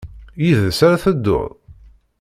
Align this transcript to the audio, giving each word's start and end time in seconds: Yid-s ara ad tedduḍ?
Yid-s 0.45 0.79
ara 0.85 0.95
ad 0.97 1.01
tedduḍ? 1.03 1.51